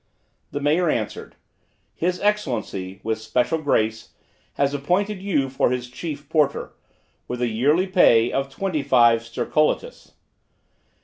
[0.49, 1.35] The mayor answered:
[1.93, 4.13] "His excellency, with special grace,
[4.55, 6.73] has appointed you for his chief porteur,
[7.27, 10.13] with a yearly pay of twenty five stercolatus."